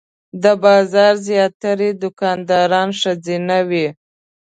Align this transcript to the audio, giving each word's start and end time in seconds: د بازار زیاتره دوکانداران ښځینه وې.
د 0.43 0.45
بازار 0.63 1.13
زیاتره 1.27 1.89
دوکانداران 2.01 2.89
ښځینه 3.01 3.57
وې. 3.69 3.87